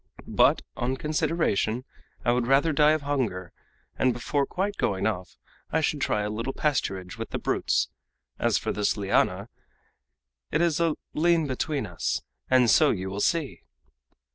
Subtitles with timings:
[0.25, 1.85] But, on consideration,
[2.25, 3.53] I would rather die of hunger,
[3.99, 5.37] and before quite going off
[5.71, 7.87] I should try a little pasturage with the brutes!
[8.39, 9.47] As for this liana,
[10.49, 13.61] it is a lien between us, and so you will see!"